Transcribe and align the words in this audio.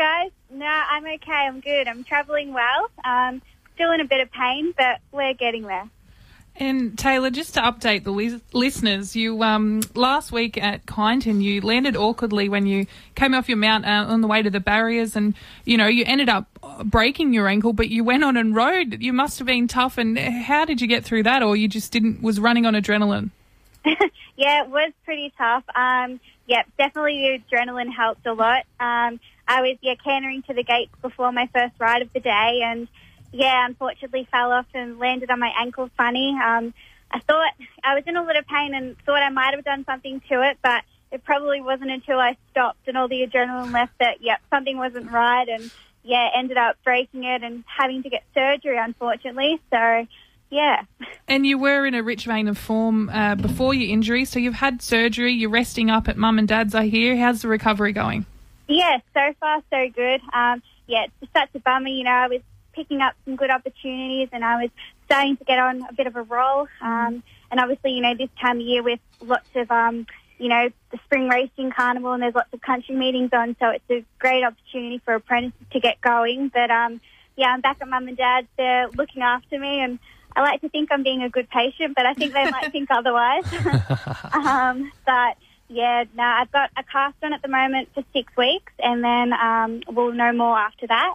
guys. 0.00 0.30
No, 0.50 0.64
I'm 0.64 1.04
okay. 1.04 1.30
I'm 1.30 1.60
good. 1.60 1.86
I'm 1.86 2.04
travelling 2.04 2.54
well. 2.54 2.90
Um, 3.04 3.42
still 3.74 3.92
in 3.92 4.00
a 4.00 4.06
bit 4.06 4.20
of 4.20 4.32
pain, 4.32 4.72
but 4.74 5.00
we're 5.12 5.34
getting 5.34 5.64
there. 5.64 5.90
And 6.56 6.98
Taylor, 6.98 7.28
just 7.28 7.54
to 7.54 7.60
update 7.60 8.04
the 8.04 8.10
lis- 8.10 8.40
listeners, 8.54 9.14
you 9.14 9.42
um, 9.42 9.82
last 9.94 10.32
week 10.32 10.56
at 10.56 10.86
Kyneton, 10.86 11.42
you 11.42 11.60
landed 11.60 11.96
awkwardly 11.96 12.48
when 12.48 12.66
you 12.66 12.86
came 13.14 13.34
off 13.34 13.46
your 13.48 13.58
mount 13.58 13.84
uh, 13.84 14.06
on 14.08 14.22
the 14.22 14.26
way 14.26 14.42
to 14.42 14.48
the 14.48 14.58
barriers, 14.58 15.16
and 15.16 15.34
you 15.64 15.76
know 15.76 15.86
you 15.86 16.04
ended 16.06 16.30
up 16.30 16.46
breaking 16.82 17.34
your 17.34 17.46
ankle, 17.46 17.74
but 17.74 17.90
you 17.90 18.02
went 18.02 18.24
on 18.24 18.38
and 18.38 18.56
rode. 18.56 19.02
You 19.02 19.12
must 19.12 19.38
have 19.38 19.46
been 19.46 19.68
tough. 19.68 19.98
And 19.98 20.18
how 20.18 20.64
did 20.64 20.80
you 20.80 20.86
get 20.86 21.04
through 21.04 21.24
that, 21.24 21.42
or 21.42 21.56
you 21.56 21.68
just 21.68 21.92
didn't 21.92 22.22
was 22.22 22.40
running 22.40 22.64
on 22.64 22.72
adrenaline? 22.72 23.30
yeah, 24.36 24.64
it 24.64 24.70
was 24.70 24.92
pretty 25.04 25.32
tough. 25.36 25.64
Um, 25.74 26.20
yeah, 26.46 26.62
definitely 26.78 27.40
the 27.50 27.56
adrenaline 27.56 27.92
helped 27.92 28.26
a 28.26 28.32
lot. 28.32 28.64
Um, 28.80 29.20
I 29.50 29.62
was 29.62 29.76
yeah 29.80 29.96
cantering 29.96 30.42
to 30.42 30.54
the 30.54 30.62
gates 30.62 30.94
before 31.02 31.32
my 31.32 31.48
first 31.52 31.74
ride 31.80 32.02
of 32.02 32.12
the 32.12 32.20
day, 32.20 32.60
and 32.64 32.86
yeah, 33.32 33.66
unfortunately 33.66 34.28
fell 34.30 34.52
off 34.52 34.66
and 34.74 35.00
landed 35.00 35.28
on 35.28 35.40
my 35.40 35.52
ankle 35.58 35.90
funny. 35.96 36.38
Um, 36.40 36.72
I 37.10 37.18
thought 37.18 37.52
I 37.82 37.96
was 37.96 38.04
in 38.06 38.16
a 38.16 38.22
lot 38.22 38.36
of 38.36 38.46
pain 38.46 38.74
and 38.74 38.96
thought 39.04 39.20
I 39.20 39.28
might 39.30 39.54
have 39.54 39.64
done 39.64 39.84
something 39.84 40.22
to 40.28 40.48
it, 40.48 40.58
but 40.62 40.84
it 41.10 41.24
probably 41.24 41.60
wasn't 41.60 41.90
until 41.90 42.20
I 42.20 42.36
stopped 42.52 42.86
and 42.86 42.96
all 42.96 43.08
the 43.08 43.26
adrenaline 43.26 43.72
left 43.72 43.98
that 43.98 44.22
yep 44.22 44.40
something 44.50 44.78
wasn't 44.78 45.10
right, 45.10 45.48
and 45.48 45.68
yeah 46.04 46.28
ended 46.32 46.56
up 46.56 46.76
breaking 46.84 47.24
it 47.24 47.42
and 47.42 47.64
having 47.66 48.04
to 48.04 48.08
get 48.08 48.22
surgery 48.32 48.78
unfortunately. 48.78 49.60
So 49.70 50.06
yeah. 50.48 50.84
And 51.26 51.44
you 51.44 51.58
were 51.58 51.86
in 51.86 51.94
a 51.94 52.04
rich 52.04 52.24
vein 52.24 52.46
of 52.46 52.56
form 52.56 53.08
uh, 53.08 53.34
before 53.34 53.74
your 53.74 53.90
injury, 53.90 54.24
so 54.24 54.38
you've 54.38 54.54
had 54.54 54.80
surgery. 54.80 55.32
You're 55.32 55.50
resting 55.50 55.90
up 55.90 56.08
at 56.08 56.16
mum 56.16 56.38
and 56.38 56.46
dad's, 56.46 56.74
I 56.74 56.86
hear. 56.86 57.16
How's 57.16 57.42
the 57.42 57.48
recovery 57.48 57.92
going? 57.92 58.26
Yeah, 58.70 58.98
so 59.12 59.34
far 59.40 59.62
so 59.70 59.90
good. 59.90 60.20
Um, 60.32 60.62
yeah, 60.86 61.04
it's 61.04 61.14
just 61.20 61.32
such 61.32 61.50
a 61.54 61.58
bummer. 61.58 61.88
You 61.88 62.04
know, 62.04 62.10
I 62.10 62.28
was 62.28 62.40
picking 62.72 63.00
up 63.00 63.14
some 63.24 63.36
good 63.36 63.50
opportunities, 63.50 64.28
and 64.32 64.44
I 64.44 64.62
was 64.62 64.70
starting 65.06 65.36
to 65.36 65.44
get 65.44 65.58
on 65.58 65.82
a 65.82 65.92
bit 65.92 66.06
of 66.06 66.14
a 66.14 66.22
roll. 66.22 66.68
Um, 66.80 67.22
and 67.50 67.58
obviously, 67.58 67.92
you 67.92 68.00
know, 68.00 68.14
this 68.14 68.30
time 68.40 68.60
of 68.60 68.66
year 68.66 68.82
with 68.82 69.00
lots 69.20 69.48
of 69.56 69.70
um, 69.70 70.06
you 70.40 70.48
know, 70.48 70.70
the 70.90 70.98
spring 71.04 71.28
racing 71.28 71.70
carnival 71.70 72.12
and 72.12 72.22
there's 72.22 72.34
lots 72.34 72.52
of 72.54 72.62
country 72.62 72.94
meetings 72.94 73.28
on, 73.32 73.54
so 73.60 73.68
it's 73.68 73.90
a 73.90 74.02
great 74.18 74.42
opportunity 74.42 74.98
for 75.04 75.14
apprentices 75.14 75.66
to 75.72 75.80
get 75.80 76.00
going. 76.00 76.48
But 76.48 76.70
um, 76.70 77.00
yeah, 77.36 77.48
I'm 77.48 77.60
back 77.60 77.76
at 77.82 77.88
mum 77.88 78.08
and 78.08 78.16
dad's. 78.16 78.48
They're 78.56 78.88
looking 78.88 79.22
after 79.22 79.58
me, 79.58 79.80
and 79.80 79.98
I 80.34 80.40
like 80.40 80.62
to 80.62 80.70
think 80.70 80.90
I'm 80.90 81.02
being 81.02 81.22
a 81.22 81.28
good 81.28 81.50
patient, 81.50 81.94
but 81.94 82.06
I 82.06 82.14
think 82.14 82.32
they 82.32 82.50
might 82.50 82.72
think 82.72 82.88
otherwise. 82.90 83.44
um, 84.32 84.90
but 85.04 85.36
yeah, 85.70 86.04
no, 86.16 86.24
I've 86.24 86.50
got 86.50 86.70
a 86.76 86.82
cast 86.82 87.16
on 87.22 87.32
at 87.32 87.42
the 87.42 87.48
moment 87.48 87.88
for 87.94 88.02
six 88.12 88.36
weeks, 88.36 88.72
and 88.80 89.04
then 89.04 89.32
um, 89.32 89.82
we'll 89.88 90.12
know 90.12 90.32
more 90.32 90.58
after 90.58 90.86
that. 90.88 91.14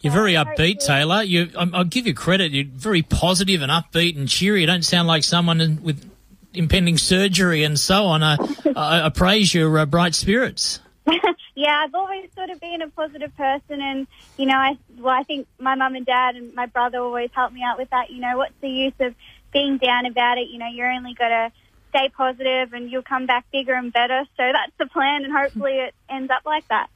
You're 0.00 0.12
very 0.12 0.34
upbeat, 0.34 0.84
Taylor. 0.84 1.22
You, 1.22 1.50
I'll 1.56 1.84
give 1.84 2.06
you 2.06 2.14
credit. 2.14 2.52
You're 2.52 2.66
very 2.66 3.02
positive 3.02 3.62
and 3.62 3.72
upbeat 3.72 4.16
and 4.16 4.28
cheery. 4.28 4.60
You 4.60 4.66
don't 4.66 4.84
sound 4.84 5.08
like 5.08 5.24
someone 5.24 5.80
with 5.82 6.08
impending 6.54 6.98
surgery 6.98 7.64
and 7.64 7.78
so 7.78 8.04
on. 8.04 8.22
I, 8.22 8.36
I, 8.76 9.06
I 9.06 9.08
praise 9.08 9.52
your 9.52 9.76
uh, 9.78 9.86
bright 9.86 10.14
spirits. 10.14 10.78
yeah, 11.54 11.82
I've 11.84 11.94
always 11.94 12.28
sort 12.36 12.50
of 12.50 12.60
been 12.60 12.82
a 12.82 12.88
positive 12.88 13.36
person, 13.36 13.80
and 13.80 14.06
you 14.36 14.46
know, 14.46 14.56
I 14.56 14.78
well, 14.98 15.14
I 15.14 15.24
think 15.24 15.48
my 15.58 15.74
mum 15.74 15.96
and 15.96 16.06
dad 16.06 16.36
and 16.36 16.54
my 16.54 16.66
brother 16.66 16.98
always 16.98 17.30
helped 17.32 17.54
me 17.54 17.62
out 17.64 17.78
with 17.78 17.90
that. 17.90 18.10
You 18.10 18.20
know, 18.20 18.36
what's 18.36 18.54
the 18.60 18.68
use 18.68 18.94
of 19.00 19.14
being 19.52 19.78
down 19.78 20.06
about 20.06 20.38
it? 20.38 20.48
You 20.48 20.58
know, 20.58 20.68
you're 20.68 20.92
only 20.92 21.14
got 21.14 21.28
to 21.28 21.52
stay 21.96 22.08
positive, 22.08 22.72
and 22.72 22.90
you'll 22.90 23.02
come 23.02 23.26
back 23.26 23.46
bigger 23.52 23.74
and 23.74 23.92
better. 23.92 24.24
So 24.36 24.42
that's 24.52 24.72
the 24.78 24.86
plan, 24.86 25.24
and 25.24 25.32
hopefully 25.32 25.72
it 25.72 25.94
ends 26.08 26.30
up 26.30 26.42
like 26.44 26.66
that. 26.68 26.88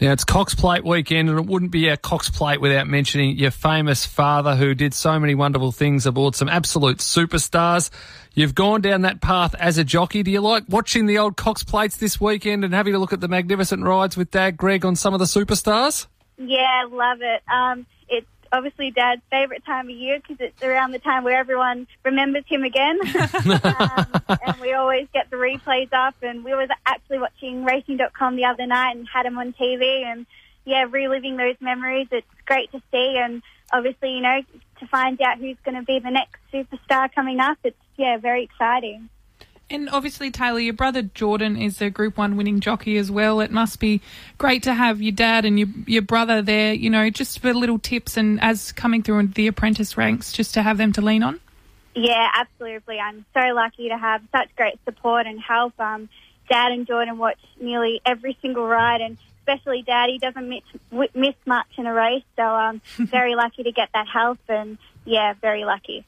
Now, 0.00 0.12
it's 0.12 0.24
Cox 0.24 0.56
Plate 0.56 0.84
weekend, 0.84 1.30
and 1.30 1.38
it 1.38 1.46
wouldn't 1.46 1.70
be 1.70 1.88
a 1.88 1.96
Cox 1.96 2.28
Plate 2.28 2.60
without 2.60 2.88
mentioning 2.88 3.38
your 3.38 3.52
famous 3.52 4.04
father 4.04 4.56
who 4.56 4.74
did 4.74 4.92
so 4.92 5.20
many 5.20 5.36
wonderful 5.36 5.70
things 5.70 6.04
aboard 6.04 6.34
some 6.34 6.48
absolute 6.48 6.98
superstars. 6.98 7.90
You've 8.34 8.56
gone 8.56 8.80
down 8.80 9.02
that 9.02 9.20
path 9.20 9.54
as 9.54 9.78
a 9.78 9.84
jockey. 9.84 10.24
Do 10.24 10.32
you 10.32 10.40
like 10.40 10.64
watching 10.68 11.06
the 11.06 11.18
old 11.18 11.36
Cox 11.36 11.62
Plates 11.62 11.96
this 11.96 12.20
weekend 12.20 12.64
and 12.64 12.74
having 12.74 12.94
a 12.94 12.98
look 12.98 13.12
at 13.12 13.20
the 13.20 13.28
magnificent 13.28 13.84
rides 13.84 14.16
with 14.16 14.32
Dad 14.32 14.56
Greg 14.56 14.84
on 14.84 14.96
some 14.96 15.14
of 15.14 15.20
the 15.20 15.26
superstars? 15.26 16.08
Yeah, 16.38 16.86
love 16.90 17.18
it. 17.20 17.42
Um, 17.48 17.86
it's 18.08 18.26
obviously 18.54 18.92
Dad's 18.92 19.22
favourite 19.30 19.64
time 19.64 19.88
of 19.88 19.96
year 19.96 20.20
because 20.20 20.36
it's 20.40 20.62
around 20.62 20.92
the 20.92 21.00
time 21.00 21.24
where 21.24 21.36
everyone 21.36 21.86
remembers 22.04 22.44
him 22.46 22.62
again. 22.62 23.00
um, 23.64 24.06
and 24.28 24.60
we 24.60 24.72
always 24.72 25.08
get 25.12 25.28
the 25.30 25.36
replays 25.36 25.92
up. 25.92 26.14
And 26.22 26.44
we 26.44 26.54
were 26.54 26.66
actually 26.86 27.18
watching 27.18 27.64
Racing.com 27.64 28.36
the 28.36 28.44
other 28.44 28.66
night 28.66 28.96
and 28.96 29.08
had 29.12 29.26
him 29.26 29.36
on 29.38 29.52
TV. 29.52 30.04
And 30.04 30.26
yeah, 30.64 30.86
reliving 30.88 31.36
those 31.36 31.56
memories. 31.60 32.06
It's 32.12 32.26
great 32.46 32.70
to 32.72 32.80
see. 32.92 33.18
And 33.20 33.42
obviously, 33.72 34.14
you 34.14 34.20
know, 34.20 34.40
to 34.78 34.86
find 34.86 35.20
out 35.20 35.38
who's 35.38 35.58
going 35.64 35.76
to 35.76 35.82
be 35.82 35.98
the 35.98 36.10
next 36.10 36.38
superstar 36.52 37.12
coming 37.12 37.40
up, 37.40 37.58
it's 37.64 37.76
yeah, 37.96 38.18
very 38.18 38.44
exciting. 38.44 39.08
And 39.70 39.88
obviously, 39.88 40.30
Taylor, 40.30 40.60
your 40.60 40.74
brother 40.74 41.02
Jordan 41.02 41.56
is 41.56 41.80
a 41.80 41.88
Group 41.88 42.18
One 42.18 42.36
winning 42.36 42.60
jockey 42.60 42.98
as 42.98 43.10
well. 43.10 43.40
It 43.40 43.50
must 43.50 43.80
be 43.80 44.02
great 44.36 44.62
to 44.64 44.74
have 44.74 45.00
your 45.00 45.12
dad 45.12 45.44
and 45.44 45.58
your 45.58 45.68
your 45.86 46.02
brother 46.02 46.42
there. 46.42 46.74
You 46.74 46.90
know, 46.90 47.08
just 47.10 47.38
for 47.40 47.54
little 47.54 47.78
tips 47.78 48.16
and 48.16 48.40
as 48.42 48.72
coming 48.72 49.02
through 49.02 49.28
the 49.28 49.46
apprentice 49.46 49.96
ranks, 49.96 50.32
just 50.32 50.54
to 50.54 50.62
have 50.62 50.76
them 50.76 50.92
to 50.92 51.00
lean 51.00 51.22
on. 51.22 51.40
Yeah, 51.94 52.28
absolutely. 52.34 52.98
I'm 52.98 53.24
so 53.32 53.54
lucky 53.54 53.88
to 53.88 53.96
have 53.96 54.22
such 54.32 54.54
great 54.56 54.78
support 54.84 55.26
and 55.26 55.40
help. 55.40 55.78
Um, 55.78 56.08
Dad 56.48 56.72
and 56.72 56.86
Jordan 56.86 57.18
watch 57.18 57.38
nearly 57.60 58.00
every 58.04 58.36
single 58.42 58.66
ride, 58.66 59.00
and 59.00 59.16
especially 59.40 59.82
Dad, 59.82 60.10
he 60.10 60.18
doesn't 60.18 60.48
miss, 60.48 60.62
miss 61.14 61.34
much 61.46 61.66
in 61.78 61.86
a 61.86 61.94
race. 61.94 62.24
So 62.36 62.42
I'm 62.42 62.82
very 62.96 63.34
lucky 63.34 63.62
to 63.62 63.72
get 63.72 63.90
that 63.94 64.08
help, 64.08 64.38
and 64.48 64.76
yeah, 65.04 65.34
very 65.40 65.64
lucky. 65.64 66.04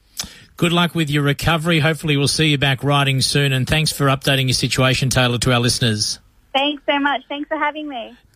Good 0.57 0.73
luck 0.73 0.95
with 0.95 1.11
your 1.11 1.21
recovery. 1.21 1.79
Hopefully, 1.79 2.17
we'll 2.17 2.27
see 2.27 2.47
you 2.47 2.57
back 2.57 2.83
riding 2.83 3.21
soon. 3.21 3.53
And 3.53 3.67
thanks 3.67 3.91
for 3.91 4.07
updating 4.07 4.47
your 4.47 4.53
situation, 4.53 5.09
Taylor, 5.09 5.37
to 5.37 5.53
our 5.53 5.59
listeners. 5.59 6.17
Thanks 6.51 6.81
so 6.89 6.97
much. 6.97 7.21
Thanks 7.29 7.47
for 7.47 7.57
having 7.57 7.87
me. 7.87 8.17